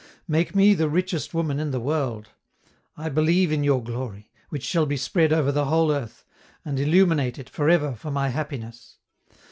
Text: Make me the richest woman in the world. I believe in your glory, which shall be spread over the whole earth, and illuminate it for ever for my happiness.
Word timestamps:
Make 0.27 0.55
me 0.55 0.73
the 0.73 0.89
richest 0.89 1.31
woman 1.31 1.59
in 1.59 1.69
the 1.69 1.79
world. 1.79 2.29
I 2.97 3.07
believe 3.07 3.51
in 3.51 3.63
your 3.63 3.83
glory, 3.83 4.31
which 4.49 4.63
shall 4.63 4.87
be 4.87 4.97
spread 4.97 5.31
over 5.31 5.51
the 5.51 5.65
whole 5.65 5.91
earth, 5.91 6.25
and 6.65 6.79
illuminate 6.79 7.37
it 7.37 7.51
for 7.51 7.69
ever 7.69 7.93
for 7.93 8.09
my 8.09 8.29
happiness. 8.29 8.97